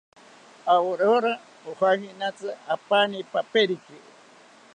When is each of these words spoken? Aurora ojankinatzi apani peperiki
Aurora 0.73 1.33
ojankinatzi 1.69 2.49
apani 2.75 3.17
peperiki 3.31 3.95